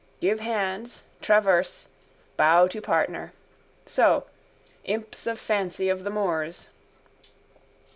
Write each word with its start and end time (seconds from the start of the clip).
Give 0.19 0.39
hands, 0.39 1.03
traverse, 1.21 1.87
bow 2.35 2.65
to 2.69 2.81
partner: 2.81 3.33
so: 3.85 4.23
imps 4.83 5.27
of 5.27 5.39
fancy 5.39 5.89
of 5.89 6.03
the 6.03 6.09
Moors. 6.09 6.69